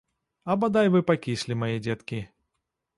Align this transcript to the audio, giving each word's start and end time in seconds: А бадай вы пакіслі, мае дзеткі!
А 0.53 0.55
бадай 0.63 0.89
вы 0.97 1.03
пакіслі, 1.11 1.59
мае 1.65 1.73
дзеткі! 1.85 2.27